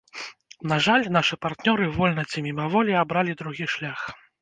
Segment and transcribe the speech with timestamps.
[0.71, 4.01] На жаль, нашы партнёры вольна ці мімаволі абралі другі шлях.